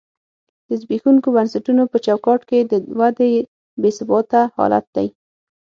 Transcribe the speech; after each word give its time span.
د 0.67 0.69
زبېښونکو 0.81 1.27
بنسټونو 1.35 1.83
په 1.91 1.97
چوکاټ 2.05 2.41
کې 2.49 2.59
د 2.71 2.73
ودې 2.99 3.31
بې 3.81 3.89
ثباته 3.97 4.41
حالت 4.55 4.85
دی. 4.95 5.07